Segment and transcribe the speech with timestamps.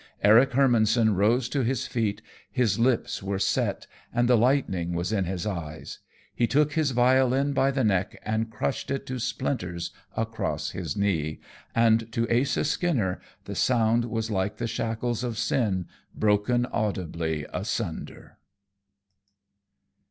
[0.23, 5.25] Eric Hermannson rose to his feet; his lips were set and the lightning was in
[5.25, 5.99] his eyes.
[6.33, 11.39] He took his violin by the neck and crushed it to splinters across his knee,
[11.75, 18.39] and to Asa Skinner the sound was like the shackles of sin broken audibly asunder.